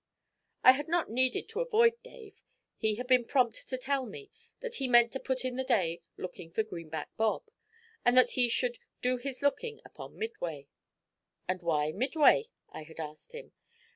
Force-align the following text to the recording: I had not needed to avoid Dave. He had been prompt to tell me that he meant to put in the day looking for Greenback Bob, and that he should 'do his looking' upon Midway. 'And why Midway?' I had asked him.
I 0.63 0.71
had 0.71 0.87
not 0.87 1.11
needed 1.11 1.47
to 1.49 1.59
avoid 1.59 2.01
Dave. 2.01 2.41
He 2.75 2.95
had 2.95 3.05
been 3.05 3.23
prompt 3.23 3.67
to 3.67 3.77
tell 3.77 4.07
me 4.07 4.31
that 4.59 4.77
he 4.77 4.87
meant 4.87 5.11
to 5.11 5.19
put 5.19 5.45
in 5.45 5.57
the 5.57 5.63
day 5.63 6.01
looking 6.17 6.49
for 6.49 6.63
Greenback 6.63 7.15
Bob, 7.17 7.43
and 8.03 8.17
that 8.17 8.31
he 8.31 8.49
should 8.49 8.79
'do 9.03 9.17
his 9.17 9.43
looking' 9.43 9.79
upon 9.85 10.17
Midway. 10.17 10.69
'And 11.47 11.61
why 11.61 11.91
Midway?' 11.91 12.49
I 12.71 12.81
had 12.81 12.99
asked 12.99 13.33
him. 13.33 13.51